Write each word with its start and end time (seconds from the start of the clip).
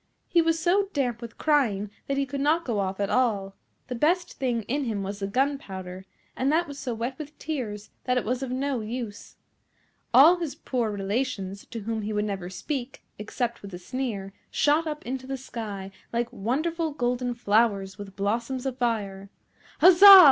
He 0.27 0.41
was 0.41 0.57
so 0.59 0.89
damp 0.93 1.21
with 1.21 1.37
crying 1.37 1.91
that 2.07 2.17
he 2.17 2.25
could 2.25 2.41
not 2.41 2.65
go 2.65 2.79
off 2.79 2.99
at 2.99 3.11
all. 3.11 3.55
The 3.85 3.93
best 3.93 4.39
thing 4.39 4.63
in 4.63 4.85
him 4.85 5.03
was 5.03 5.19
the 5.19 5.27
gunpowder, 5.27 6.05
and 6.35 6.51
that 6.51 6.67
was 6.67 6.79
so 6.79 6.95
wet 6.95 7.19
with 7.19 7.37
tears 7.37 7.91
that 8.05 8.17
it 8.17 8.25
was 8.25 8.41
of 8.41 8.49
no 8.49 8.81
use. 8.81 9.35
All 10.11 10.37
his 10.37 10.55
poor 10.55 10.89
relations, 10.89 11.67
to 11.67 11.81
whom 11.81 12.01
he 12.01 12.13
would 12.13 12.25
never 12.25 12.49
speak, 12.49 13.03
except 13.19 13.61
with 13.61 13.75
a 13.75 13.77
sneer, 13.77 14.33
shot 14.49 14.87
up 14.87 15.05
into 15.05 15.27
the 15.27 15.37
sky 15.37 15.91
like 16.11 16.33
wonderful 16.33 16.93
golden 16.93 17.35
flowers 17.35 17.99
with 17.99 18.15
blossoms 18.15 18.65
of 18.65 18.79
fire. 18.79 19.29
Huzza! 19.81 20.19